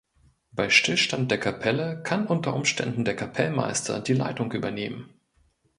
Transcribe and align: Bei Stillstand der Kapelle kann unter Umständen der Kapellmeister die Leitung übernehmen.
Bei 0.51 0.71
Stillstand 0.71 1.29
der 1.29 1.39
Kapelle 1.39 2.01
kann 2.01 2.25
unter 2.25 2.55
Umständen 2.55 3.05
der 3.05 3.15
Kapellmeister 3.15 3.99
die 3.99 4.13
Leitung 4.13 4.51
übernehmen. 4.51 5.13